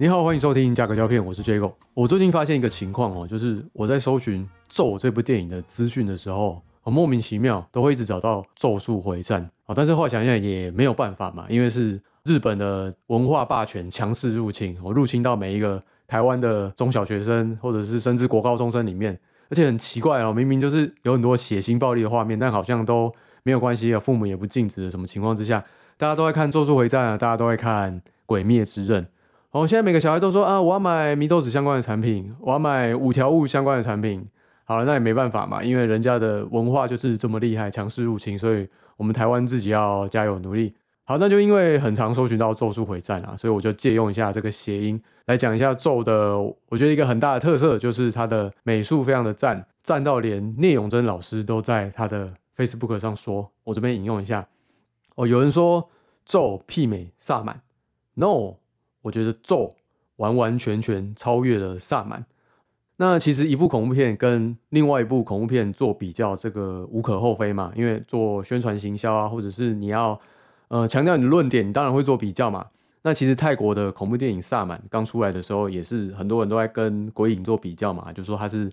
[0.00, 1.72] 你好，欢迎收听价格胶片，我是 Jago。
[1.92, 9.74] 我最近发现一个情况哦，就是我在搜寻《咒》这部电影的资讯的时候，我莫名其妙都会一直找到《咒术回战》啊。
[9.74, 19.18] 但是后来想想也没有办法嘛，因为是日本的文化霸权强势入侵，我入侵到每一个台湾的中小学生，或者是甚至国高中生里面。
[19.50, 25.64] 而且很奇怪哦，明明就是有很多血腥暴力的画面，但好像都没有关系啊，父母也不禁止的什么情况之下，
[25.96, 29.02] 大家都在看《咒术回战》啊，大家都在看《鬼灭之刃》。
[29.58, 34.24] 哦，现在每个小孩都说啊，我要买米豆子相关的产品，我要买五条悟相关的产品。
[34.62, 40.72] 好了，那也没办法嘛，因为人家的文化就是这么厉害，强势入侵，所以我们台湾自己要加油努力。
[41.02, 46.38] 好，那就因为很常搜寻到咒术回战啊，所以我就借用一下这个谐音来讲一下咒的。
[46.68, 54.46] 我觉得一个很大的特色就是它的美术非常的赞，赞到连聂永真老师都在他的 Facebook 上说，我这边引用一下。
[55.16, 55.90] 哦，有人说
[56.24, 57.60] 咒媲美萨满
[58.14, 58.54] ，No。
[59.08, 59.74] 我觉得咒
[60.16, 62.22] 完完全全超越了萨满。
[62.98, 67.72] 那其实一部恐怖片跟另外一部恐怖片做比较，这个无可厚非嘛。
[67.74, 70.20] 因为做宣传行销啊，或者是你要
[70.68, 72.66] 呃强调你的论点，你当然会做比较嘛。
[73.00, 78.70] 那其实泰国的恐怖电影《萨满》刚出来的时候，也是很多人都在跟《鬼影》做比较嘛，就说它是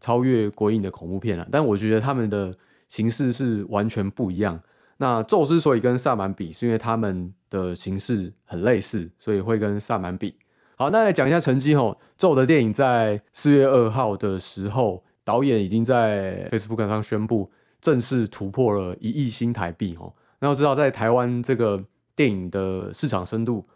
[0.00, 1.46] 超越《鬼影》的恐怖片了。
[1.52, 2.52] 但我觉得他们的
[2.88, 4.58] 形式是完全不一样。
[4.98, 10.34] 那咒之所以跟萨满比，是因为他们的形式很类似，所以会跟萨满比。
[10.76, 11.98] 好，那来讲一下成绩吼。
[12.16, 20.12] 咒的电影在四月二号的时候，导演已经在 Facebook 上宣布正式突破了一亿新台币哦。
[20.38, 21.82] 那要知道，在台湾这个
[22.14, 23.66] 电影的市场深度，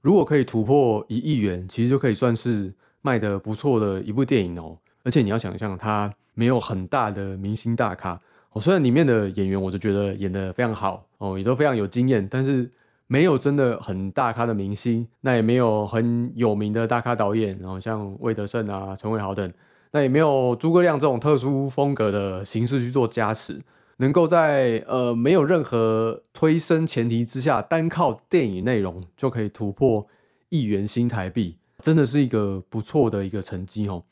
[0.00, 2.72] 如果可以突破一亿元，其实就可以算是
[3.02, 4.78] 卖的不错的一部电影哦。
[5.02, 8.20] 而且你要想象，它没有很大的明星大咖。
[8.58, 12.68] 哦，虽然里面的演员我就觉得演的非常好哦，也都非常有经验，但是
[13.06, 19.52] 没有真的很大咖的明星，那也没有很有名的大咖导演，然后像魏德胜啊、陈伟豪等，
[19.92, 23.62] 那也没有诸葛亮这种特殊风格的形式去做加持，
[23.98, 30.04] 能够在呃没有任何推升前提之下，单靠电影内容就可以突破
[30.48, 34.02] 亿元新台币，真的是一个不错的一个成绩哦。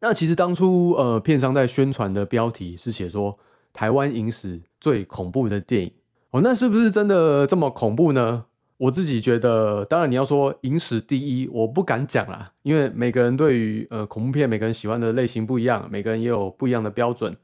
[0.00, 3.38] 那其实当初呃片商在宣传的标题是写说。
[3.72, 5.92] 台湾影史最恐怖的电影
[6.30, 8.46] 哦，那是不是真的这么恐怖呢？
[8.78, 17.36] 我自己觉得，当然你要说影史第一，我不敢讲啦，因为每个人对于呃恐怖片，每个人喜欢的类型不一样，每个人也有不一样的标准。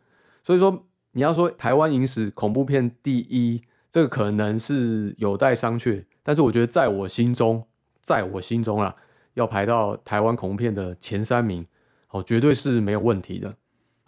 [0.42, 6.04] 所以说，你要说台湾影史恐怖片第一，这个可能是有待商榷。
[6.24, 7.64] 但是我觉得，在我心中，
[8.00, 8.96] 在我心中啊，
[9.34, 11.64] 要排到台湾恐怖片的前三名，
[12.10, 13.54] 哦，绝对是没有问题的。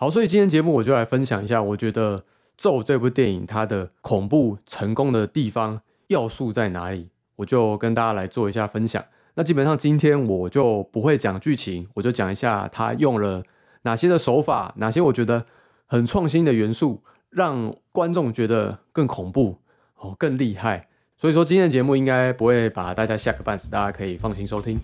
[0.01, 2.19] 好，所以今天节目我就来分享一下，我觉得
[2.57, 9.05] 《咒》这部电影它的恐怖成功的地方要素在哪里，我就跟大家来做一下分享。
[9.35, 13.43] 那基本上今天我就不会讲剧情，我就讲一下它用了
[13.83, 15.45] 哪些的手法，哪些我觉得
[15.85, 19.59] 很创新的元素，让观众觉得更恐怖
[19.99, 20.89] 哦，更厉害。
[21.19, 24.81] 所以说今天的节目应该不会把大家吓个半死，大家可以放心收听。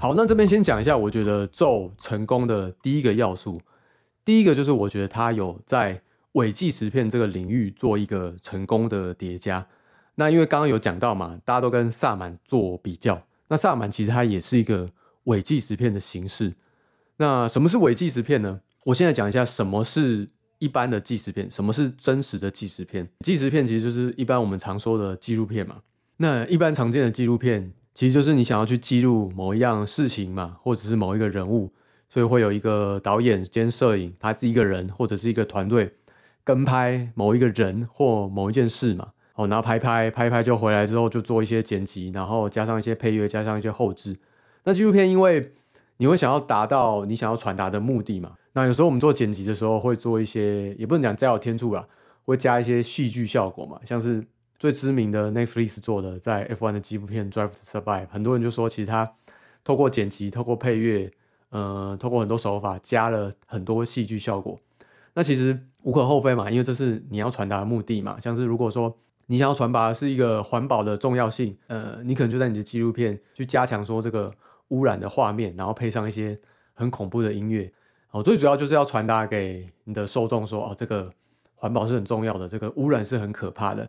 [0.00, 3.60] 好，那这边先讲一下，我觉得咒成功的第一个要素，
[4.24, 6.00] 第一个就是我觉得它有在
[6.32, 9.66] 伪纪实片这个领域做一个成功的叠加。
[10.14, 14.88] 那因为刚刚有讲到嘛，大家都跟萨满做比较，那萨满其实它也是一个
[15.24, 16.54] 伪纪实片的形式。
[17.16, 18.60] 那什么是伪纪实片呢？
[18.84, 20.28] 我现在讲一下什么是
[20.60, 23.08] 一般的纪实片，什么是真实的纪实片。
[23.24, 25.78] 纪实片其实就是一般我们常说的纪录片嘛。
[26.18, 27.72] 那一般常见的纪录片。
[27.98, 31.68] 其实就是你想要去记录某一样事情嘛，或者是某一个人物，
[32.08, 35.92] 所以会有一个导演兼摄影，他自己一个人或者是一个团队
[36.44, 39.08] 跟拍某一个人或某一件事嘛。
[39.34, 44.16] 哦，然后拍拍拍拍就回来之后就做一些剪辑，然后加上一些配乐，加上一些后置。
[44.62, 45.52] 那纪录片因为
[45.96, 51.84] 你会想要达到你想要传达的目的嘛，那有时候我们做剪辑的时候会做一些，也不能讲加有天助啦，
[52.26, 54.24] 会加一些戏剧效果嘛，像是。
[54.58, 59.08] 最知名的 Netflix 做的在 F1 的纪录片《Drive to Survive》，很多人就说，其实他
[59.62, 61.10] 透过剪辑、透过配乐，
[61.50, 64.58] 呃，透过很多手法，加了很多戏剧效果。
[65.14, 68.18] 那其实无可厚非嘛，因为这是你要传达的目的嘛。
[68.20, 68.96] 像是如果说
[69.26, 74.32] 你想要传达的是一个环保的重要性，呃，你可能就在你的纪录片去加强说这个
[74.68, 76.38] 污染的画面，然后配上一些
[76.74, 77.70] 很恐怖的音乐。
[78.10, 81.12] 哦，最主要就是要传达给你的受众说，哦，这个
[81.54, 83.88] 环保是很重要的，这个污染是很可怕的。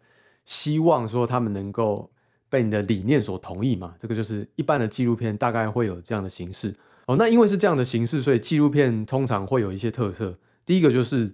[0.50, 2.10] 希望说他们能够
[2.50, 3.94] 被你的理念所同意嘛？
[4.00, 6.76] 这个就是一般的纪录片大概会有这样的形式
[7.06, 7.16] 哦。
[7.18, 10.36] 那因为是这样的形式，所以纪录片通常会有一些特色。
[10.66, 11.32] 第一个就是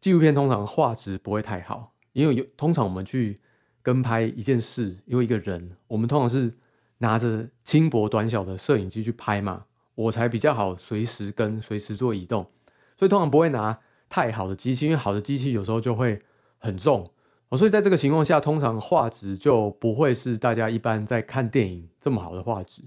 [0.00, 3.40] 纪录片通常画质不会太好，因为有通常我们去
[3.82, 6.54] 跟拍一件事，因为一个人，我们通常是
[6.98, 9.64] 拿着轻薄短小的摄影机去拍嘛，
[9.96, 12.46] 我才比较好随时跟随时做移动，
[12.96, 13.76] 所以通常不会拿
[14.08, 16.22] 太好的机器，因为好的机器有时候就会
[16.58, 17.10] 很重
[17.52, 22.80] 哦，所以在这个情况下，通常画质就不会是大家一般在看电影这么好的画质。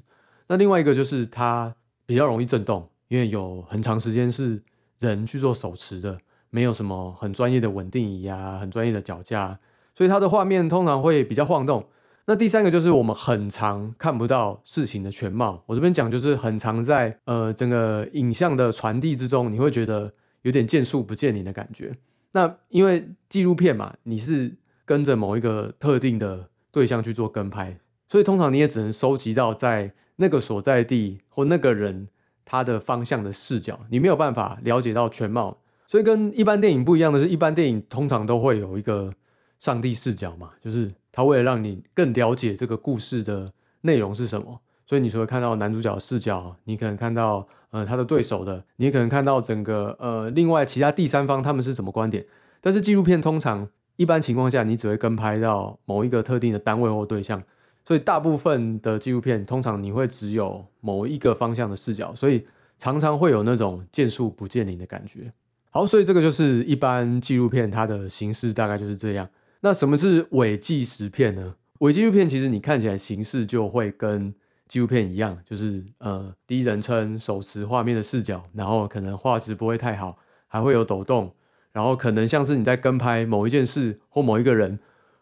[0.47, 1.71] 那另外一个就是它
[2.03, 4.59] 比较容易震动，因为有很长时间是
[4.97, 6.17] 人去做手持的，
[6.49, 9.55] 没有什么很专业的稳定仪啊，很专业的脚架，
[9.93, 11.85] 所以它的画面通常会比较晃动。
[12.25, 15.61] 那第三个就是我们很常看不到事情的全貌。
[15.67, 20.11] 我这边讲就是很常在呃整个影像的传递之中，你会觉得
[20.41, 21.95] 有点见树不见林的感觉。
[22.35, 24.53] 那因为纪录片嘛，你是
[24.83, 27.79] 跟着某一个特定的对象去做跟拍，
[28.09, 29.93] 所以通常你也只能收集到在。
[30.17, 32.07] 那个所在地或那个人
[32.45, 39.13] 他的方向的视角，你没有办法了解到全貌，所以跟一般电影不一样的是，一般电影通常都会有一个
[39.59, 43.51] 上帝视角嘛，就是他为了让你更了解这个故事的
[43.81, 47.45] 内容是什么，所以你除了看到男主角视角，你可能看到
[47.75, 52.25] 呃他的对手的，你也可能看到整个呃另外其他第三方他们是什么观点，
[52.61, 53.67] 但是纪录片通常
[53.97, 57.43] 一般情况下，你只会跟拍到某一个特定的单位或对象。
[57.85, 65.31] 所以大部分的纪录片通常你会只有某一个方向的视角，所以常常会有那种见树不见林的感觉。
[65.69, 69.27] 好，所以这个就是一般纪录片它的形式大概就是这样。
[69.59, 71.53] 那什么是伪纪实片呢？
[71.79, 74.33] 伪纪录片其实你看起来形式就会跟
[74.67, 80.17] 纪录片一样，就是呃第一人称手持画面的视角，然后可能画质不会太好，
[80.47, 81.33] 还会有抖动，
[81.71, 84.79] 然后可能像是你在跟拍某一件事或某一个人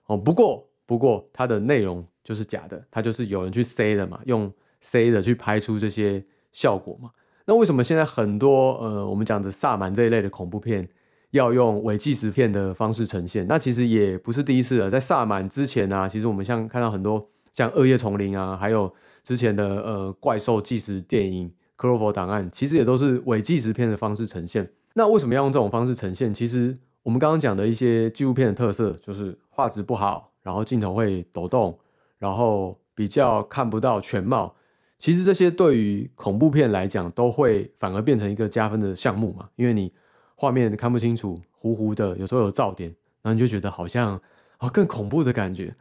[0.08, 0.18] 哦。
[0.18, 2.06] 不过不过它的内容。
[2.24, 4.50] 就是假的，它就是有人去塞的嘛，用
[4.80, 6.24] 塞的去拍出这些
[6.54, 7.12] 效果嘛。
[7.44, 10.88] 那为什么现在很多呃，我们讲的萨满这一类的恐怖片
[11.32, 13.46] 要用伪纪实片的方式呈现？
[13.46, 18.90] 那其实也不是第一次了，在萨满之前啊，其实我们像看到很多像《恶夜丛林》啊，还有
[19.24, 24.70] 之前的呃怪兽纪实电影《克洛佛档案》，其实也都是伪纪实片的方式呈现。
[24.94, 26.34] 那为什么要用这种方式呈现？
[26.34, 31.78] 其实我们刚刚讲的一些纪录片的特色，就是画质不好，然后镜头会抖动。
[32.20, 34.56] 然后比较看不到全貌，
[34.98, 39.92] 其实这些对于恐怖片来讲，都会反而变成一个加分的项目嘛，因为你
[40.36, 42.90] 画面看不清楚，糊糊的，有时候有噪点，
[43.22, 44.18] 然后你就觉得好像
[44.58, 45.76] 啊更恐怖的感觉。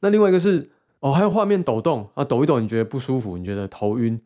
[0.00, 0.68] 那另外一个是
[1.06, 4.20] 哦，还有画面抖动啊，抖一抖你觉得不舒服，你觉得头晕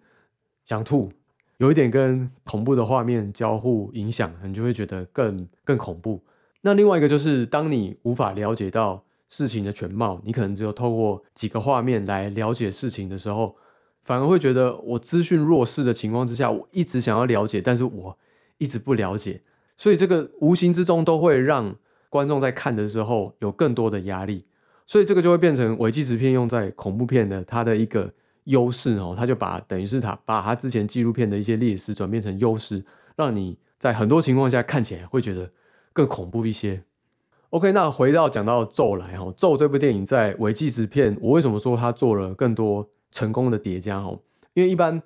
[0.64, 1.12] 想吐，
[1.58, 6.22] 有一点跟恐怖的画面交互影响，你就会觉得更更恐怖。
[6.62, 9.04] 那另外一个就是当你无法了解到。
[9.32, 13.54] 事情的全貌，你可能只有透过几个画面来了解事情的时候，
[14.02, 18.18] 反而会觉得我资讯弱势的情况之下，我一直想要了解，但是我
[18.58, 19.40] 一直不了解，
[19.78, 21.76] 所以这个无形之中都会让
[22.08, 24.44] 观众在看的时候有更多的压力，
[24.90, 28.12] 所以这个就会变成伪纪实片用在恐怖片的它的一个
[28.46, 32.84] 优势哦，他就把等于是他把他之前纪录片的一些劣势转变成优势，
[33.14, 35.48] 让你在很多情况下看起来会觉得
[35.92, 36.82] 更恐怖一些。
[37.50, 44.18] OK，那回到讲到咒来哈，咒这部电影在伪纪实片，我为什么说它做了更多成功的叠加哦？
[44.54, 45.00] 因为一般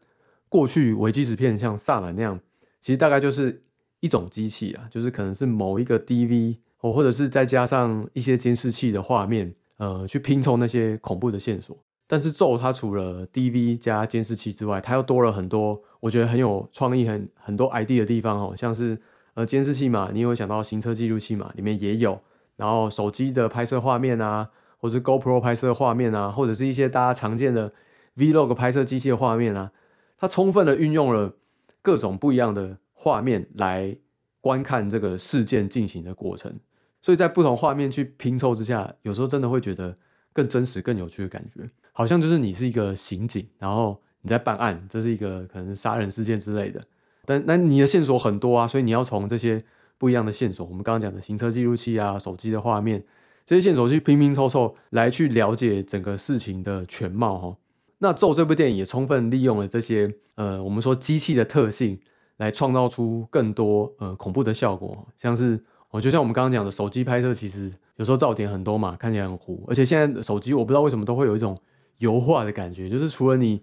[0.48, 2.40] 过去伪纪实片像萨满那样，
[2.80, 3.62] 其实大概就是
[4.00, 11.76] 一种机器啊，就是可能是某一个 DV 哦，或者是再加上一些监视器的画面，呃，去拼凑那些恐怖的线索。
[12.07, 19.00] 但是咒它除了 DV 加监视器之外，它又多了很多我觉得很有创意、很很多 ID 的地方哦，像是
[19.33, 22.21] 呃监视器嘛，你有想到行车记录器嘛，里面也有。
[22.57, 27.73] 然后手机的拍摄画面啊，或是 GoPro 拍摄画面啊，或者是一些大家常见的
[28.16, 29.73] Vlog 拍摄机器的画面啊，
[30.19, 31.35] 它充分的运用了
[31.83, 33.97] 各种不一样的画面来
[34.40, 36.61] 观看这个事件进行的过程。
[37.04, 39.94] 所以在不同画面去拼凑之下，有时候真的会觉得
[40.32, 46.82] 更真实、更有趣的感觉，好像就是你是一个刑警，然后你在办案，这是一个可能杀人事件之类的。
[47.26, 49.62] 但那你的线索很多啊，所以你要从这些。
[49.96, 53.02] 不一样的线索，我们刚刚讲的行车记录器啊、手机的画面，
[53.46, 57.56] 这些线索去拼拼凑凑来去了解整个事情的全貌哈。
[57.99, 61.99] 那咒这部电影也充分利用了这些呃，我们说机器的特性，
[62.38, 65.06] 来创造出更多呃恐怖的效果。
[65.16, 65.58] 像是
[65.94, 69.62] 哦，就像我们刚刚讲的手机拍摄，其实有时候噪点很多嘛，看起来很糊。
[69.68, 71.56] 而且现在手机我不知道为什么都会有一种
[71.98, 73.62] 油画的感觉，就是除了你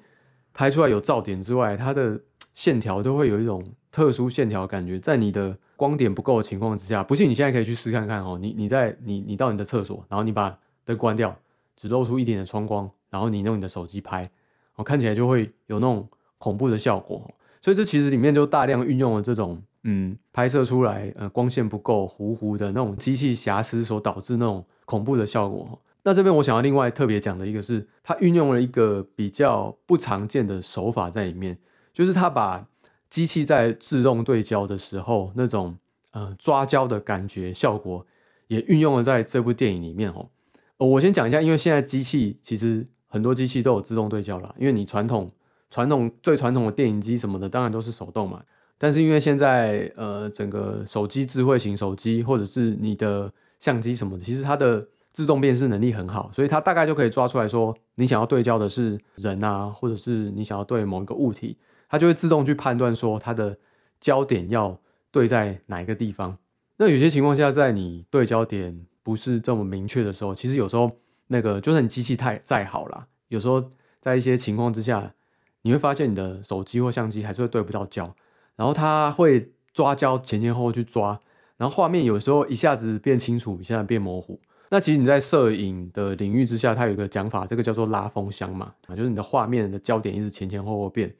[0.54, 2.18] 拍出来有噪点之外，它的
[2.54, 3.62] 线条都会有一种
[3.92, 5.58] 特殊线条感觉，在你的。
[5.82, 8.38] 光点不够的情况之下，不信你现在可以去试看看哦。
[8.40, 11.36] 你你在你你到你的厕所，然后你把灯关掉，
[11.76, 14.30] 只露出一点的窗光，然后你用你的手机拍，
[14.76, 16.08] 哦，看起来就会有那种
[16.38, 17.28] 恐怖的效果。
[17.64, 25.82] 所以这其实里面就大量运用了这种嗯拍摄出来呃光线不够糊糊的那种机器瑕疵所导致那种恐怖的效果。
[26.04, 31.58] 那这边我想要另外特别讲的一个是，它运用了一个比较不常见的手法在里面，
[31.94, 32.68] 就是它把
[33.10, 35.78] 机器在自动对焦的时候那种
[36.12, 38.06] 呃抓焦的感觉效果，
[38.48, 40.30] 也运用了在这部电影里面哦。
[40.78, 45.30] 我先讲一下，因为现在机器其实很多机器都有自动对焦了，因为你传统
[45.70, 48.42] 传统最传统的电影机什么的，当然都是手动嘛。
[48.84, 61.56] 但是因为现在呃整个手机智慧型手机或者是你的相机什么的，其实它的自动辨识能力很好，所以它大概就可以抓出来说你想要对焦的是人啊，或者是你想要对某一个物体，
[61.88, 63.56] 它就会自动去判断说它的
[64.00, 64.76] 焦点要
[65.12, 66.36] 对在哪一个地方。
[66.78, 70.92] 那有些情况下，在你对焦点不是这么明确的时候，其实有时候
[71.28, 73.64] 那个就算你机器太再好了，有时候
[74.00, 75.14] 在一些情况之下，
[75.62, 78.12] 你会发现你的手机或相机还是会对不到焦。
[78.56, 81.20] 然后它会抓焦前前后后去抓，
[81.58, 84.40] 然后画面有时候一下子变清楚，一下子变模糊。
[84.70, 91.14] 那其实你在摄影的领域之下，它有一个讲法，这个叫做拉风箱嘛，啊，就是你的画面的焦点一直前前后后变。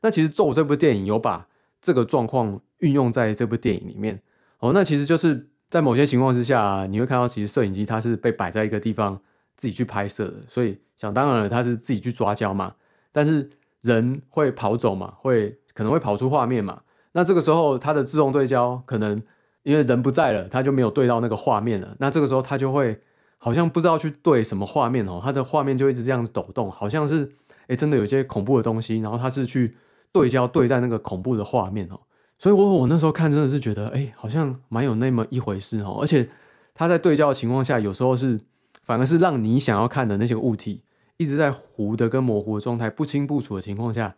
[0.00, 1.46] 那其实《咒》这部电影有把
[1.80, 4.20] 这个状况运用在这部电影里面。
[4.58, 9.20] 哦，那其实就是在某些情况之下，你会看到其实摄影机它是被摆在一个地方
[9.56, 12.74] 自己去拍摄的，所以想当然了，它是自己去抓焦嘛。
[13.12, 13.48] 但是
[13.82, 16.80] 人会跑走嘛，会可能会跑出画面嘛。
[17.12, 19.22] 那这个时候，它的自动对焦可能
[19.62, 21.94] 因为人不在了，它就没有对到那个画面了。
[21.98, 22.98] 那这个时候，它就会
[23.38, 27.30] 好像不知道去对什么画面哦，它的画面就一直这样子抖动，好像是
[27.66, 29.76] 哎真的有些恐怖的东西，然后它是去
[30.12, 32.00] 对焦对在那个恐怖的画面哦。
[32.38, 35.98] 所以我我那时候看真的是觉得哎，好像蛮有那么一回事哦。
[36.00, 36.28] 而且
[36.74, 38.38] 它在对焦的情况下，有时候是
[38.82, 40.82] 反而是让你想要看的那些物体
[41.16, 44.14] 一直在糊的跟模糊的状态不清不楚的情况下。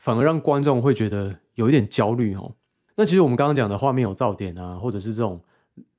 [0.00, 2.52] 反而让观众会觉得有一点焦虑哦。
[2.96, 5.38] 那其实我们刚刚讲的画面有噪点啊，或者是这种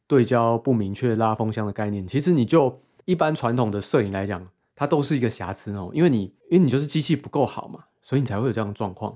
[0.08, 5.92] 对焦不明确、拉风箱的概念，其实你就一般传统的摄影来讲，它都是一个瑕疵哦。
[5.94, 9.16] 因为你因为你就是机器不够好嘛，所以你才会有这样的状况。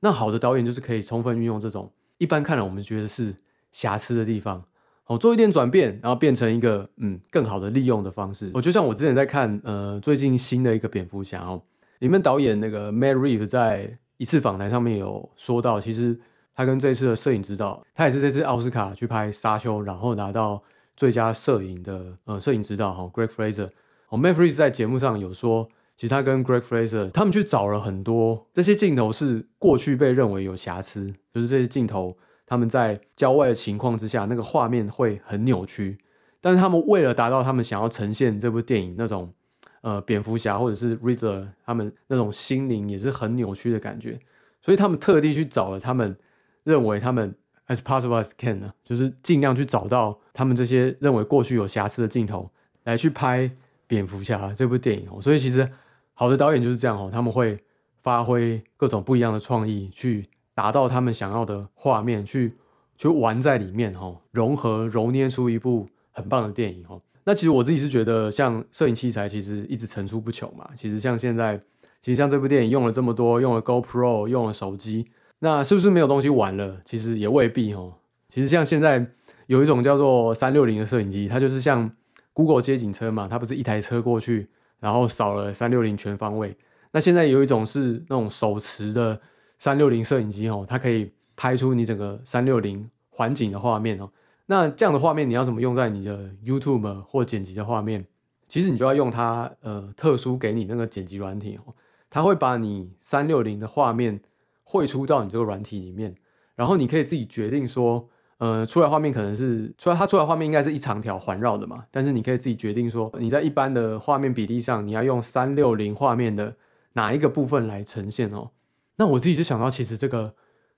[0.00, 3.34] 那好的导演就是可以充分运用这种一般看来我们觉得是
[3.70, 4.64] 瑕疵的地方，
[5.06, 8.50] 哦，做一点转变，然后变成一个嗯更好的利用的方式。
[8.52, 11.62] 我就像我之前在看呃最近新的一个蝙蝠侠哦，
[12.00, 13.98] 里面导演那个 Matt r e e v e 在。
[14.24, 16.18] 一次访谈上面有说到，其实
[16.56, 20.62] 他跟这次的摄影指导，他也是这次奥斯卡去拍《沙丘》，然后拿到
[20.96, 23.68] 最佳摄影的呃摄影指导哈，Greg Fraser。
[24.08, 32.16] 哦，Matt Fraser 在节目上有说，其实他跟 Greg Fraser 他们去找了很多这些镜头是过去被认为有瑕疵，就是这些镜头
[32.46, 35.98] 他们在郊外的情况之下，那个画面会很扭曲，
[36.40, 39.34] 但是他们为了达到他们想要呈现这部电影那种。
[39.84, 44.18] 呃，蝙蝠侠或者是 Riddler，他们那种心灵也是很扭曲的感觉，
[44.62, 46.16] 所以他们特地去找了他们
[46.62, 47.34] 认为他们
[47.68, 52.50] as possible as can 呢，就是尽量去找到他们这些认为过去有瑕疵的镜头
[52.84, 53.50] 来去拍
[53.86, 55.20] 蝙蝠侠这部电影哦。
[55.20, 55.70] 所以其实
[56.14, 57.62] 好的导演就是这样哦，他们会
[58.02, 62.56] 发挥各种不一样的创意，去达到他们想要的画面，去
[62.96, 67.02] 去玩在里面哦，融合揉捏出一部很棒的电影哦。
[67.24, 70.68] 那其实我自己是觉得，像摄影器材其实一直层出不穷嘛。
[70.76, 71.58] 其实像现在，
[72.02, 76.80] 其实像这部电影用了这么多，用了 GoPro，用了手机，那是不是没有东西玩了？
[76.84, 77.94] 其实也未必哦。
[78.28, 79.06] 其实像现在
[79.46, 81.90] 有一种叫做三六零的摄影机，它就是像
[82.34, 84.48] Google 街景车嘛，它不是一台车过去，
[84.80, 86.54] 然后扫了三六零全方位。
[86.92, 89.18] 那现在有一种是那种手持的
[89.58, 94.10] 三六零摄影机哦，它可以拍出你整个三六零环景的画面哦。
[94.46, 98.06] 那这样的画面你要怎么用在你的 YouTube 或剪辑的画面？
[98.46, 101.74] 其实你就要用它呃特殊给你那个剪辑软体哦，
[102.10, 104.20] 它会把你三六零的画面
[104.62, 106.14] 汇出到你这个软体里面，
[106.54, 116.54] 然后你可以自己决定说，呃，出来画面可能是出来它出来画面应该是一长条环绕的嘛，但是你可以自己决定说，你在一般的画面比例上，你要用三六零画面的
[116.92, 118.50] 哪一个部分来呈现哦。
[118.96, 120.34] 那我自己就想到，其实这个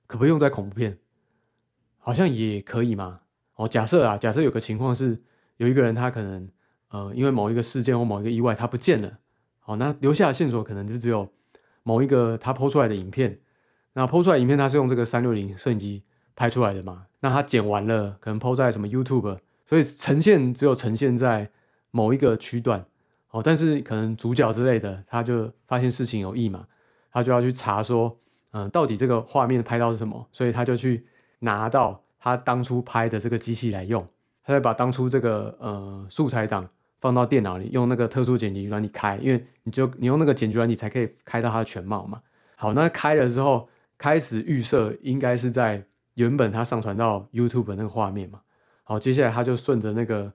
[0.07, 0.99] 可不可以用在恐怖片？
[1.99, 3.23] 好像也可以嘛。
[3.57, 5.21] 哦，假设啊，假设有个情况是，
[5.57, 6.49] 有一个人他可能，
[6.91, 9.19] 呃，因为某一个事件或某一个意外他不见了，
[9.61, 11.27] 好，那留下的线索可能就只有
[11.83, 13.41] 某一个他抛出来的影片，
[13.95, 16.03] 那抛出来影片他是用这个三六零摄影机
[16.35, 21.51] 拍出来的嘛，那他剪完了可能抛在什么 YouTube，所以呈现只有呈现在
[21.91, 22.85] 某一个区段，
[23.31, 26.67] 哦，但是可能主角之类的他就发现事情有异嘛，
[27.11, 28.15] 他就要去查说，
[28.51, 31.07] 嗯，到底这个画面拍到是什么，所以他就去
[31.39, 32.03] 拿到。
[32.27, 34.05] 他当初拍的这个机器来用，
[34.43, 36.69] 他再把当初这个呃素材档
[37.01, 42.21] 放到电脑里，用那个特殊剪辑软体开，因为你就你用那个剪辑软体才可以开到它的全貌嘛。
[42.57, 45.81] 好，那开了之后，开始预设应该是在
[46.15, 48.41] 原本他上传到 YouTube 的那个画面嘛。
[48.83, 50.33] 好，接下来他就顺着那个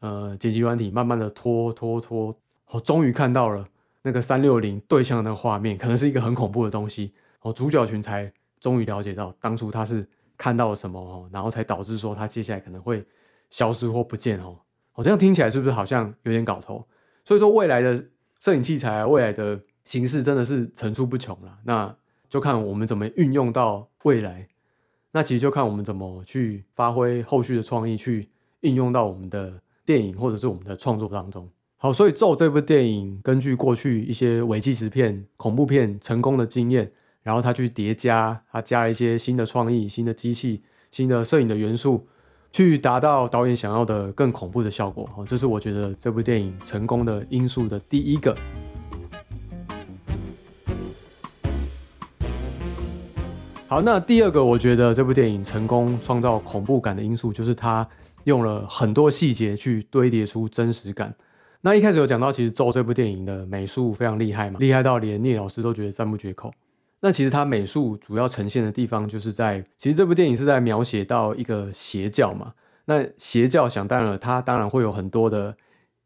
[0.00, 2.36] 呃剪辑软体慢慢的拖拖拖，
[2.70, 3.66] 我终于看到了
[4.02, 7.14] 那个三六零对象的画面，可能是一个很恐怖的东西。
[7.40, 8.30] 哦，主角群才
[8.60, 10.06] 终于了解到当初他是
[10.40, 13.04] 看到了什么哦，然后才导致说他接下来可能会
[13.50, 14.56] 消失或不见哦。
[14.94, 16.82] 哦，这样听起来是不是好像有点搞头？
[17.26, 18.02] 所以说未来的
[18.38, 21.58] 摄影器材，未来的形式真的是层出不穷了。
[21.64, 21.94] 那
[22.30, 24.48] 就看我们怎么运用到未来。
[25.12, 28.30] 那其实就看我们怎么去发挥后续的创意，去
[28.60, 31.46] 应用到我们的电影或者是我们的创作当中。
[31.76, 36.90] 好，所以《咒》这部电影根据过去一些伪纪实片、恐怖片成功的经验，
[37.22, 42.06] 然后他去叠加，他加了一些新的创意、新的机器、新的摄影的元素，
[42.50, 45.08] 去达到导演想要的更恐怖的效果。
[45.16, 48.36] 哦，这是我觉得这部电影成功的因素的第一个。
[53.68, 57.86] 好，那第二个，我觉得这部电影成功创造恐怖感的因素，就是它
[58.24, 61.14] 用了很多细节去堆叠出真实感。
[61.60, 66.52] 那一开始有讲到，其实《咒》这部电影的美术非常厉害嘛，厉害到连聂老师都觉得赞不绝口。
[67.00, 72.52] 那其实它美术主要呈现的地方，就是在其实这部电影是在描写到一个邪教嘛。
[72.84, 75.56] 那邪教想当然了，它当然会有很多的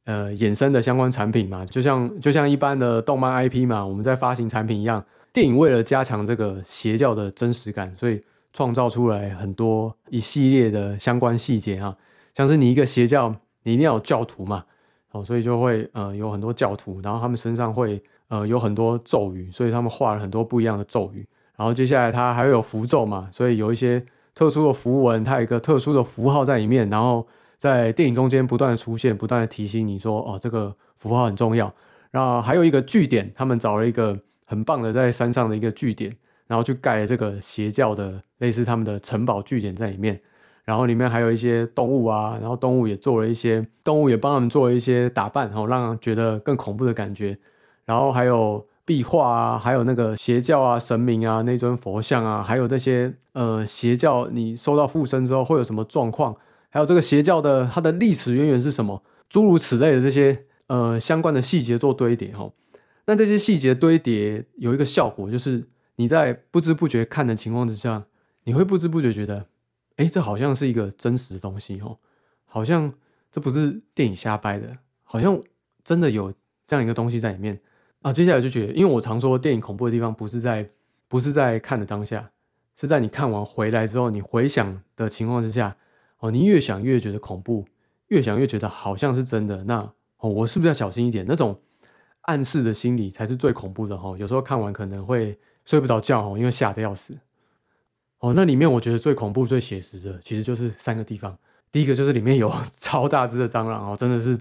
[0.05, 5.05] 呃衍生的相关产品嘛，就像就像一般的动漫 IP 嘛，我们在发行产品一样。
[5.33, 8.23] 电影为了加强这个邪教的真实感，所以
[8.53, 11.97] 创造出来很多一系列的相关细节哈，
[12.37, 13.35] 像是你一个邪教，
[13.65, 14.65] 你一定要有教徒嘛，
[15.11, 18.01] 哦，所以就会呃有很多教徒，然后他们身上会
[18.35, 21.26] 呃有很多咒语，所以他们画了很多不一样的咒语，
[21.57, 27.26] 然后接下来它还会有符咒嘛，所以有一些特殊的符文，它有一个特殊的符号在里面，然后
[27.57, 31.73] 在电影中间不断的出现，不断的提醒你说哦这个符号很重要，
[32.11, 34.19] 然后还有一个据点，他们找了一个。
[34.47, 36.14] 很棒的，在山上的一个据点，
[36.47, 40.21] 然后去盖了这个邪教的类似他们的城堡据点在里面，
[40.67, 47.37] 然后里面还有一些动物啊，然后动物也做了一些动物也帮他们做了一些打扮，然后让觉得更恐怖的感觉，
[47.85, 56.37] 然后还有壁画啊，还有那个邪教啊神明啊那尊佛像啊，还有这些呃邪教你收到附身之后会有什么状况，
[56.70, 62.51] 还有这个邪教的它的历史渊源是什么，诸如此类的这些呃相关的细节做堆叠哈。
[63.07, 65.66] 那这些细节堆叠有一个效果，就是
[65.97, 68.05] 你在不知不觉看的情况之下，
[68.44, 69.47] 你会不知不觉觉得，
[69.97, 71.99] 哎，这好像是一个真实的东西哦，
[72.47, 72.92] 好像
[73.31, 75.38] 这不是电影瞎掰的，好像
[75.85, 76.33] 真的有
[76.66, 77.61] 这样一个东西在里面
[78.05, 78.12] 啊。
[78.12, 80.69] 接下来就觉得，因为我常说电影恐怖的地方不是在
[81.09, 82.31] 不是在看的当下，
[82.77, 85.77] 是在你看完回来之后，你回想的情况之下，
[86.21, 87.64] 哦，你越想越觉得恐怖，
[88.09, 89.64] 越想越觉得好像是真的。
[89.64, 89.81] 那
[90.19, 91.25] 哦，我是不是要小心一点？
[91.27, 91.59] 那种。
[92.27, 97.14] 暗示的心理才是最恐怖的哈，有时候看完可能会睡不着觉哦，因为吓得要死。
[98.21, 101.37] 哦，那里面我觉得最恐怖、最写实的，其实就是三个地方。
[101.71, 104.38] 第一个就是里面有 超大只的蟑螂哦，真的是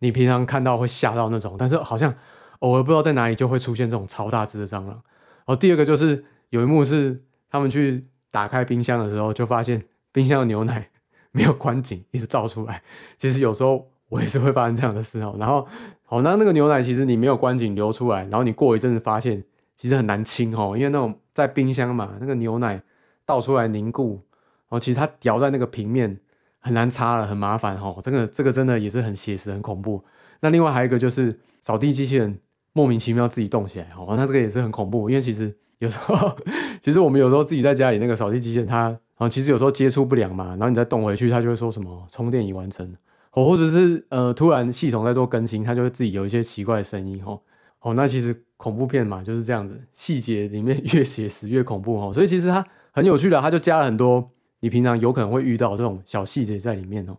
[0.00, 2.12] 你平常看到会吓到那种，但是好像
[2.60, 5.02] 偶尔不知道在哪里就会出现这种超大只的蟑螂。
[5.44, 10.88] 哦，第二个就是有一幕是他们去打开冰箱的时候，就发现冰箱的牛奶
[11.32, 12.82] 没有关紧，一直倒出来。
[13.18, 13.86] 其实有时候。
[14.10, 15.64] 我也是会发生这样的事哦，然后
[16.02, 19.40] 好，那那个牛奶其实你没有关紧流出来，然后你过一阵子发现
[19.76, 22.82] 其实很难清哦，因为那种在冰箱嘛，那个牛奶
[23.24, 24.20] 倒出来凝固，
[24.68, 26.18] 然后其实它掉在那个平面
[26.58, 28.00] 很难擦了，很麻烦哦。
[28.02, 30.04] 这个这个真的也是很写实、很恐怖。
[30.40, 32.36] 那另外还有一个就是扫地机器人
[32.72, 36.36] 莫名其妙自己动起来哦，那这个也是很恐怖，因为其实有时候
[36.80, 42.90] 其实我们有时候自己在家里那个扫地机器人它啊，其实有时候接触不良嘛，然后你再动回去，它就会说什么充电已完成。
[43.32, 47.40] 哦，或者是呃，突然系统在做更新，它就会自己有一些奇怪的声音，吼，
[47.80, 54.28] 哦，那其实恐怖片嘛就是这样子，细节里面越写实越恐怖，吼，所以其实它很有趣的，它就加了很多
[54.60, 57.16] 你平常有可能会遇到这种小细节在里面哦。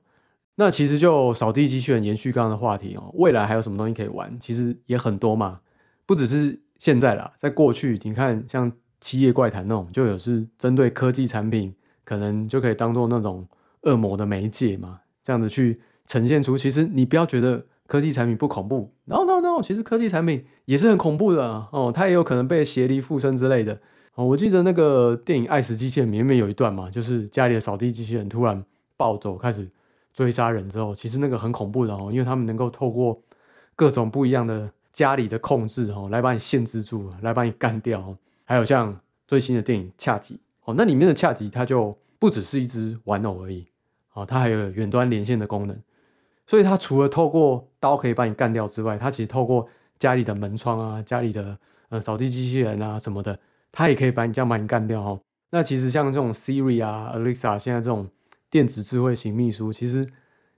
[0.55, 4.37] 那其实就扫地机器人延续刚刚的话题哦，未来还有什么东西可以玩？
[4.39, 5.59] 其实也很多嘛，
[6.05, 13.47] 不只是现在啦，在过去你看像《七夜怪谈》那种，就有是针对科技产品，可能就可以当做那种
[13.81, 15.79] 恶魔的媒介嘛，这样子去。
[16.07, 23.79] 呈现出，其实你不要觉得科技产品不恐怖，no no no，其实科技产品也是很恐怖的哦，它也有可能被邪力附身之类的
[24.15, 24.25] 哦。
[24.25, 28.61] 我记得那个电影《爱死机器人》里面有一段嘛，就是家里的扫地机器人突然
[28.97, 29.69] 暴走，开始
[30.13, 33.21] 追杀人之后，其实那个很恐怖的哦，因为他们能够透过
[33.75, 38.15] 各种不一样的家里的控制哦，来把你限制住，来把你干掉。
[38.43, 43.65] 还有像最新的电影《恰吉》哦，那里面的恰吉它就不只是一只玩偶而已
[44.13, 45.77] 哦，它还有远端连线的功能。
[46.45, 49.65] 所以它除了透过刀可以把你干掉之外，它其实透过
[49.97, 53.39] 家里的门窗啊、家里的呃扫地机器人啊什么的，
[53.71, 55.21] 它也可以把你这样把你干掉哦。
[55.49, 58.09] 那其实像这种 Siri 啊、Alexa 现在这种
[58.51, 60.05] 电子智慧型秘书，其实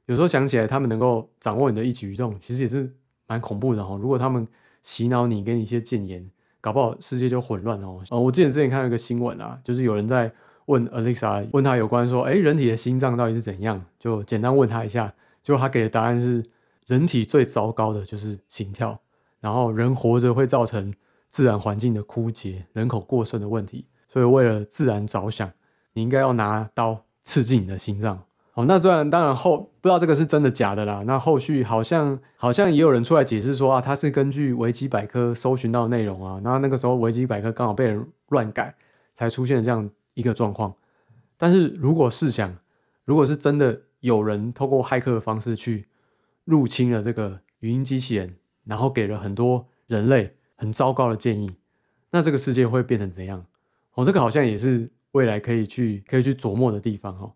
[0.08, 2.92] 有时候想起来，他们能够掌握你的一举一动，其实也是
[3.28, 3.98] 蛮恐怖的哦。
[4.02, 4.46] 如果他们
[4.82, 6.28] 洗脑你，给你一些谏言，
[6.60, 8.02] 搞不好世界就混乱哦。
[8.10, 10.34] 呃，我记得之前看到一个新闻啊，就是有人在
[10.66, 13.86] 问 Alexa，问他有关说，哎，人体的心脏到底是怎样？
[14.00, 16.44] 就简单问他一下，就他给的答案是，
[16.88, 19.00] 人体最糟糕的就是心跳，
[19.40, 20.92] 然后人活着会造成
[21.30, 25.52] 自然环境的枯竭、人口过剩的问题，所以为了自然着想，
[25.94, 28.24] 你应该要拿刀刺进你的心脏。
[28.54, 31.04] 哦，那虽然当然后不知道这个是真的假的啦。
[31.08, 36.40] 那后续好像好像也有人出来解释说啊，他是根据维基百科搜寻到内容啊。
[36.44, 38.76] 然后那个时候维基百科刚好被人乱改，
[39.16, 40.72] 才出现这样一个状况。
[41.36, 42.56] 但是如果试想，
[43.06, 45.88] 如果是真的有人透过骇客的方式去
[46.46, 51.52] 入侵了这个语音机器人，然后给了很多人类很糟糕的建议，
[52.12, 53.44] 那这个世界会变成怎样？
[53.96, 57.32] 哦，这个好像也是未来可以去可以去琢磨的地方哦。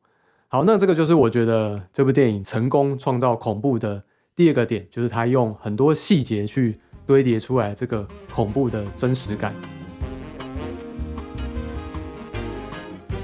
[0.49, 4.03] 好，那这个就是我觉得这部电影成功创造恐怖的
[4.35, 9.53] 第二个点，就是他用很多细节去堆叠出来这个恐怖的真实感。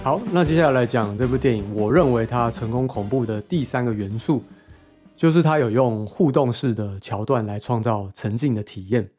[0.04, 4.44] 好，那接下来讲这部电影，我认为它成功恐怖的第三个元素，
[5.16, 9.10] 就是它有用互动式的桥段来创造沉浸的体验。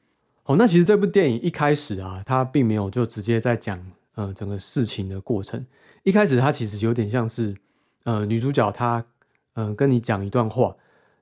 [0.43, 3.81] 好，那其实这部电影一开始啊，它并没有就直接在讲
[4.15, 5.65] 呃整个事情的过程，
[6.03, 7.55] 一开始它其实有点像是。
[8.07, 9.03] 呃，女主角她，
[9.55, 10.77] 嗯，跟你讲一段话，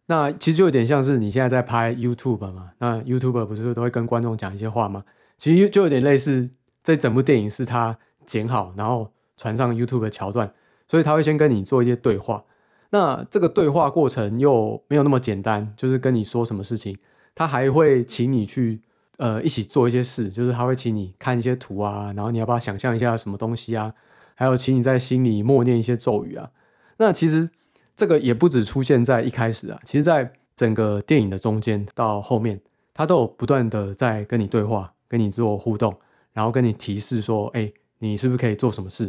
[0.06, 5.04] 那其实就有点像是你现在在拍 YouTube 嘛，那 YouTube 不是都会跟观众讲一些话吗？
[5.38, 6.50] 其实就有点类似，
[6.82, 10.52] 这整部电影是他剪好，然后传上 YouTube 的桥段，
[10.88, 12.42] 所以他会先跟你做一些对话。
[12.90, 16.98] 那这个对话过程又没有那么简单，就是跟你说什么事情，
[17.32, 18.82] 他还会请你去，
[19.22, 23.94] 呃，一起做一些事，就是他会请你看一些图啊，然后你要不要想象一下什么东西啊，
[24.34, 26.50] 还有请你在心里默念一些咒语啊。
[26.96, 27.48] 那其实
[27.94, 32.60] 这个也不止出现在一开始啊，其实在整个电影的中间到后面，
[32.92, 35.96] 他都有不断的在跟你对话，跟你做互动，
[36.32, 39.08] 然后跟你提示说，哎，你是不是可以做什么事？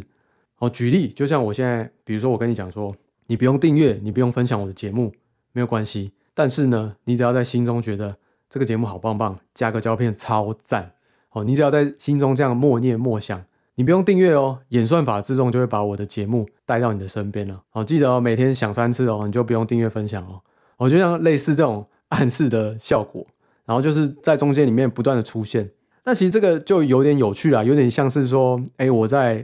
[0.60, 2.96] 哦，举例，就像我现在，比如说我跟你讲说，
[3.26, 5.12] 你不用订阅，你不用分享我的节目，
[5.54, 6.14] 没有关系。
[6.36, 8.16] 但是呢，你只要在心中觉得
[8.54, 10.92] 这个节目好棒棒，加个胶片超赞，
[11.32, 13.44] 哦，你只要在心中这样默念默想。
[13.74, 17.60] 你不用订阅哦，演算法自动就会把我的节目带到你的身边了。
[17.72, 20.40] 好，记得哦，每天想三次哦，你就不用订阅分享哦。
[20.78, 23.26] 我就像类似这种暗示的效果，
[23.66, 25.68] 然后就是在中间里面不断的出现。
[26.04, 29.44] 那其实这个就有点有趣了，有点像是说，哎，我在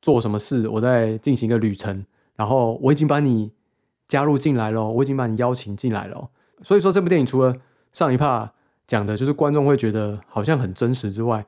[0.00, 3.52] 做什么事，我在进行一个旅程，然后我已经把你
[4.08, 6.30] 加入进来了，我已经把你邀请进来了。
[6.62, 7.54] 所以说，这部电影除了
[7.96, 8.50] 上一 part
[8.86, 11.42] 讲的就是观众会觉得好像很真实之外，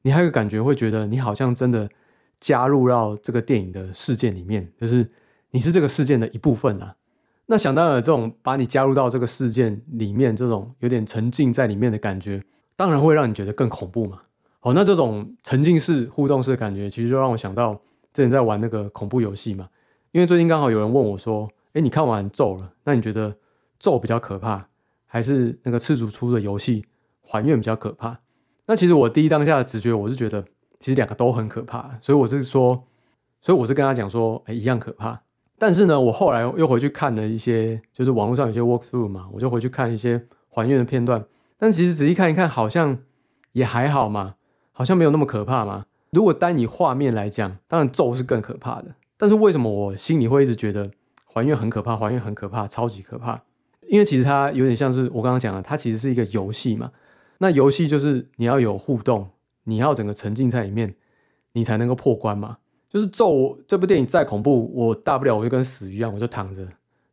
[0.00, 1.86] 你还有个感觉，会觉得你好像真的
[2.40, 5.06] 加入到这个电影的事件里面，就是
[5.50, 6.96] 你是这个事件的一部分啊。
[7.44, 12.42] 那想当然，这种把你加入到这个事件里面，这种有点沉浸在里面的感觉，
[12.74, 14.22] 当然会让你觉得更恐怖嘛。
[14.60, 17.74] 好，那这种沉浸式互动式的感觉，其实就让我想到
[18.14, 19.68] 之前在玩那个恐怖游戏嘛。
[20.12, 23.36] 因为最近刚好有人问我说：“哎，你看完咒了，那你觉得
[23.78, 24.66] 咒比较可怕，
[25.16, 26.84] 还是那个赤足出的游戏
[27.22, 28.20] 还愿比较可怕？”
[28.68, 30.44] 那其实我第一当下的直觉，我是觉得
[30.78, 32.84] 其实两个都很可怕，所以我是说，
[33.40, 35.18] 所以我是跟他讲说，哎，一样可怕。
[35.58, 41.24] 但是呢，我后来又回去看了一些，就是网络上有些 walk through 嘛，我就回去看一些还原的片段。
[41.56, 42.98] 但其实仔细看一看，好像
[43.52, 44.34] 也还好嘛，
[44.72, 45.86] 好像没有那么可怕嘛。
[46.10, 48.94] 如果单以画面来讲，当然咒是更可怕的。
[49.16, 50.90] 但是为什么我心里会一直觉得
[51.24, 53.42] 还原很可怕，还原很可怕，超级可怕？
[53.88, 56.90] 因为其实它有点像是我刚刚讲的，它其实是一个游戏嘛。
[57.38, 59.28] 那游戏就是你要有互动，
[59.64, 60.94] 你要整个沉浸在里面，
[61.52, 62.56] 你才能够破关嘛。
[62.88, 66.62] 就是咒这部电影再恐怖，我大不了我就跟死鱼一样，我就躺着，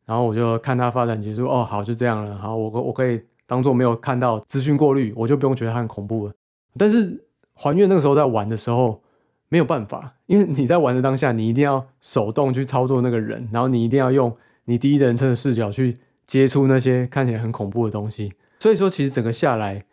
[0.05, 1.45] 然后我就看它发展结束。
[1.45, 2.38] 哦，好，就这样了。
[2.38, 6.33] 好，我我可以当做没有看到资讯过滤，我就不用觉得它很恐怖了。
[6.77, 7.21] 但是
[7.53, 9.01] 还原那个时候在玩的时候
[9.49, 14.33] 没有办法，因为你在玩的当下，你一定要手动去操作那个人，然后你一定要用
[14.65, 15.97] 你第一人称的视角去
[16.33, 18.33] 接触那些看起来很恐怖的东西。
[18.59, 19.85] 所以说，其实整个下来。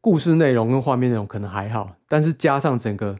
[0.00, 3.18] 故事内容跟画面内容可能还好，但是加上整个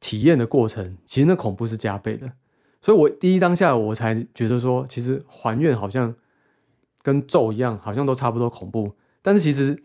[0.00, 2.32] 体验的过程，其实那恐怖是加倍的。
[2.80, 6.12] 所以我第一当下我才觉得说，其实还愿好像
[7.02, 8.90] 跟咒一样，好像都差不多恐怖。
[9.20, 9.80] 但是其实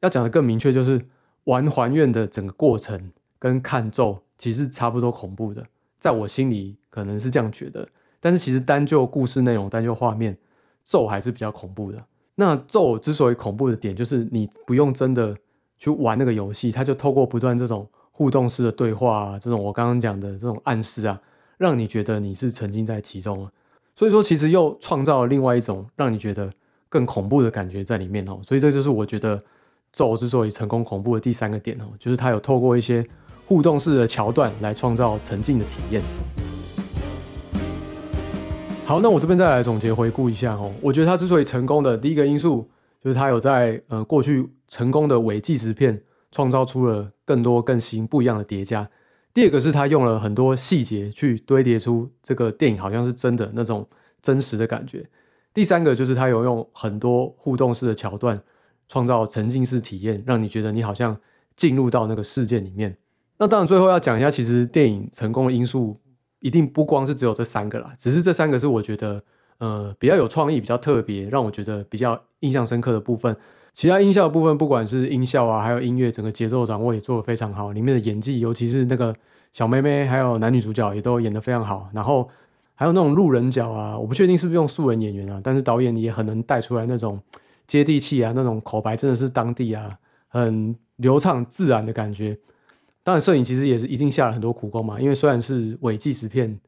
[0.00, 1.00] 要讲的更明确，就是
[1.44, 5.64] 玩还愿的整个过程跟看咒其实差不多恐怖的。
[6.00, 10.36] 在我心里可能是这样觉得，但是其实单就故事内容、单就画面，
[10.88, 12.02] 咒还是比较恐怖的。
[12.36, 15.36] 那咒之所以恐怖的点，就是你不用真的
[15.76, 21.20] 去玩那个游戏，它就透过不断这种互动式的对话，这种我刚刚讲的这种暗示啊，
[21.58, 23.48] 让你觉得你是沉浸在其中。
[23.94, 26.52] 所以说其实又创造了另外一种让你觉得
[26.88, 28.38] 更恐怖的感觉在里面哦。
[28.42, 29.42] 所以这就是我觉得
[29.90, 33.02] 咒之所以成功恐怖的第三个点哦，就是它有透过一些
[33.46, 36.45] 互动式的桥段来创造沉浸的体验。
[38.86, 40.72] 好，那我这边再来总结回顾一下哦。
[40.80, 42.64] 我觉得它之所以成功的第一个因素，
[43.02, 48.88] 就是它有在呃过去成功的伪纪实片创造出了更多更新不一样的叠加。
[49.34, 53.84] 第二个是它用了很多细节去堆叠出这个电影好像是真的那种
[54.22, 55.04] 真实的感觉。
[55.52, 58.40] 第三个就是它有用很多互动式的桥段
[58.86, 61.18] 创造沉浸式体验，让你觉得你好像
[61.56, 62.96] 进入到那个世界里面。
[63.36, 65.96] 那当然最后要讲一下，其实电影成功的因素。
[66.40, 69.22] 一定不光是只有这三个啦，只是这三个是我觉得
[69.58, 73.36] 呃比较有创意、比较特别，让我觉得比较印象深刻的部分。
[73.72, 77.72] 其他音效的部分，不管是音效啊，还有音乐，整个节奏掌握也做得非常好。
[77.72, 79.14] 里面的演技，尤其是那个
[79.52, 81.90] 小妹妹，还有男女主角也都演得非常好。
[81.92, 82.26] 然后
[82.74, 87.20] 还有那种路人角啊，我不确定是不是用素人演员啊，但是导演也很能带出来那种
[87.66, 89.90] 接地气啊，那种口白真的是当地啊，
[90.28, 92.38] 很流畅自然的感觉。
[93.06, 95.00] 当然，摄影其实也是一定下了很多苦功嘛。
[95.00, 96.58] 因为虽然是伪纪实片，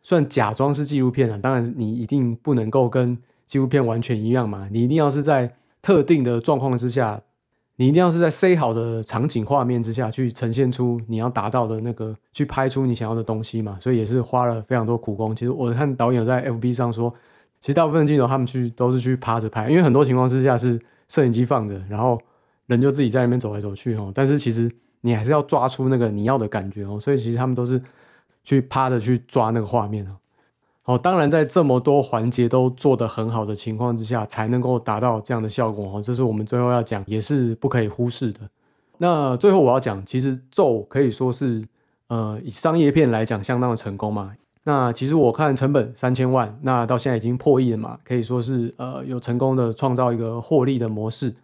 [0.00, 4.68] 虽然假装是纪录片啊，当然你一定不能够跟纪录片完全一样嘛。
[4.70, 7.20] 你一定要是在特定的状况之下，
[7.74, 13.76] 你一定要是在塞好的场景画面之下去呈现出你要达到的那个，去拍出你想要的东西嘛。
[13.80, 15.34] 所以也是花了非常多苦功。
[15.34, 17.12] 其实我看导演在 FB 上说，
[17.60, 22.16] 其实大部分镜头他们去都是去趴着拍，因为很多情况之下是摄影机放着，然后
[22.66, 24.12] 人就自己在那边走来走去哦。
[24.14, 24.70] 但是其实。
[25.00, 27.80] 你还是要抓出那个你要的感觉哦，所以其实他们都是
[28.44, 30.16] 去趴着去抓那个画面哦。
[30.84, 36.02] 哦，当然在这么多环节都做得很好的情况之下，才能够达到这样的效果哦。
[36.02, 38.40] 这是我们最后要讲，也是不可以忽视的。
[38.96, 41.62] 那最后我要讲，其实咒可以说是
[42.06, 44.32] 呃以商业片来讲相当的成功嘛。
[44.64, 51.34] 那其实我看成本三千万，那到现在已经破亿了嘛，可以说是呃有成功的创造一个获利的模式。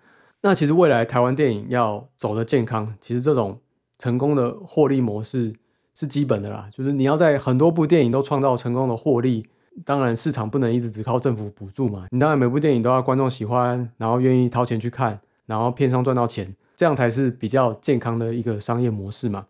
[0.47, 3.59] 那其实未来台湾电影要走的健康，其实这种
[3.99, 5.55] 成功的获利模式
[5.95, 6.69] 是基本的啦。
[6.71, 9.49] 就是你要在很多部电影都创造成功的获利，
[9.87, 12.07] 当然市场不能一直只靠政府补助嘛。
[12.11, 19.47] 你当然每部电影都要观众喜欢，然后愿意掏钱去看，然后片商赚到钱，这样才是比较健康的一个商业模式嘛。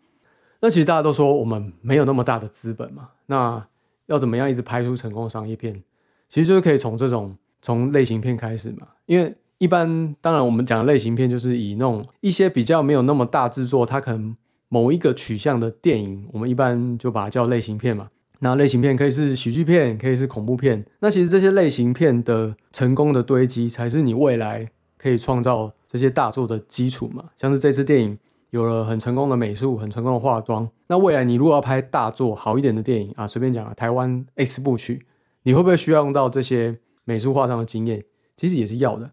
[0.60, 3.66] 那其实大家都说我们没有那么大的资本嘛，那
[4.06, 5.82] 要怎么样一直拍出成功的商业片？
[6.28, 9.34] 其实就是可以从这种从类型片开始嘛，因为。
[9.58, 14.36] 一般当然，我们讲类型片就是以那种一些比较没有那么大制作，它可能
[14.68, 18.08] 某一个取向的电影，我们一般就把它叫类型片嘛。
[18.40, 20.84] 那类型片可以是喜剧片，可以是恐怖片。
[20.98, 27.24] 那其实这些类型片的成功的堆积，才是你未来可以创造这些大作的基础嘛。
[27.36, 28.18] 像是这次电影
[28.50, 35.06] 有了很成功的美术，很成功的化妆，那未来你如果要拍大作好一点的电影啊，随便讲啊，台湾 X 部曲，
[35.44, 38.04] 你会不会需要用到这些美术化上的经验？
[38.36, 39.10] 其实也是要的。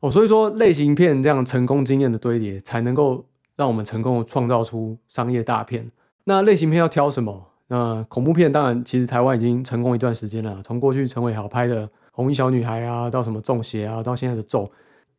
[0.00, 3.24] 哦，所以说类型片这样成功经验的堆叠，才能够
[3.56, 5.90] 让我们成功的创造出商业大片。
[6.24, 7.44] 那类型片要挑什么？
[7.66, 10.62] 那恐怖片当然，其实台湾已经成功一段时间了。
[10.64, 14.60] 从过去陈伟豪拍的《红衣小女孩》啊，到什么《中邪》啊，到现在的《咒》，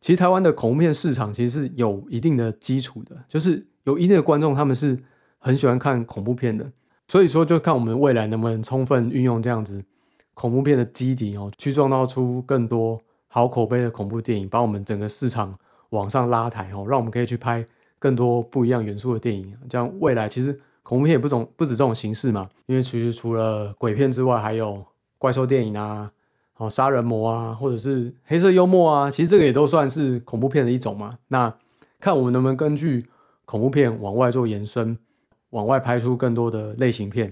[0.01, 4.97] 其实台湾的恐怖片市场其实是有一定的基础的，就是有一定的观众，他们是
[5.37, 6.65] 很喜欢看恐怖片的。
[7.07, 9.83] 所以说，就看我们未来能不能充分运用这样子
[10.33, 12.99] 恐怖片的基底哦，去创造出更多。
[13.31, 15.55] 好口碑的恐怖电影，把我们整个市场
[15.91, 17.63] 往上拉抬哦，让我们可以去拍
[17.99, 19.55] 更多不一样元素的电影。
[19.69, 24.83] 这样未来其实恐怖片也不总不止这种形式嘛，因为其实除了鬼片之外，还有
[25.19, 26.11] 怪兽电影啊，
[26.57, 31.19] 哦杀人魔啊，或者是黑色幽默啊，其实这个也都算是恐怖片的一种嘛。
[31.27, 31.53] 那
[31.99, 33.05] 看我们能不能根据
[33.45, 34.97] 恐怖片往外做延伸，
[35.51, 37.31] 往外拍出更多的类型片，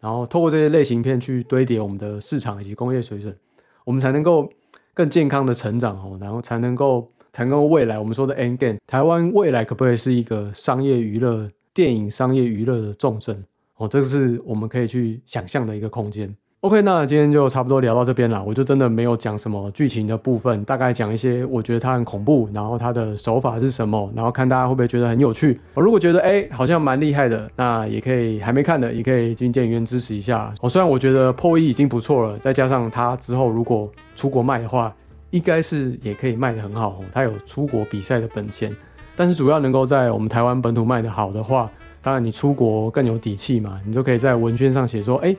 [0.00, 3.36] 然后透过这些类型片去堆叠我们的市场以及工业水准，
[3.84, 4.50] 我们才能够。
[4.96, 8.78] 更健康的成长哦，然后才能够才能够未来我们说的 N game，。
[8.86, 13.44] 台湾未来可不可以是一个商业娱乐电影商业娱乐的重镇
[13.76, 13.86] 哦？
[13.86, 16.34] 这个是我们可以去想象的一个空间。
[16.66, 18.42] OK，那今天就差不多聊到这边了。
[18.42, 25.60] 我就真的没有讲什么剧情的部分，大概讲一些我觉得它很恐怖，然后它的手法是什么，然后看大家会不会觉得很有趣。
[25.74, 30.52] 我如果觉得哎好像蛮厉害的，那也可以还没看的也可以进电影院支持一下。
[30.60, 34.92] 我虽然我觉得破亿已经不错了，再加上它之后如果出国卖的话，
[35.30, 37.00] 应该是也可以卖得很好。
[37.12, 38.74] 它有出国比赛的本钱，
[39.14, 41.70] 但是主要能够在我们台湾本土卖得好的话，
[42.02, 45.32] 当然你出国更有底气嘛，你就可以在文宣上写说哎。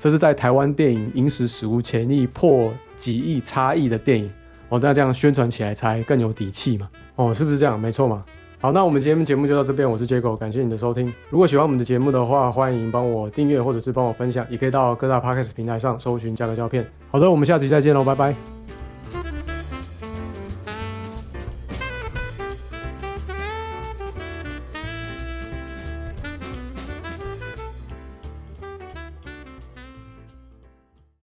[0.00, 4.28] 这是在台湾电影影史史无前例破几亿差异的电影
[4.70, 6.88] 哦，那这样宣传起来才更有底气嘛？
[7.14, 7.78] 哦，是不是这样？
[7.78, 8.24] 没错嘛。
[8.62, 11.12] 好，那我们今天节目就到这边，我是 j a c o 感谢你的收听。
[11.28, 16.86] 如果喜欢我们的节目的话，欢迎帮我订阅或者是帮我分享，也可以到各大 Podcast 平台上搜寻价格胶片。
[17.10, 18.59] 好的，我们下集再见喽，拜拜。